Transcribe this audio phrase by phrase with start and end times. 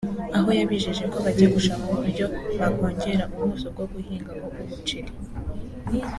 [0.37, 2.25] aho yijeje ko bagiye gushaka uburyo
[2.59, 5.11] bakongera ubuso bwo guhingaho umuceri